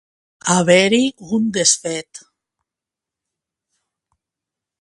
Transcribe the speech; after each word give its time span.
Haver-hi 0.53 1.01
un 1.37 1.45
desfet. 1.57 2.23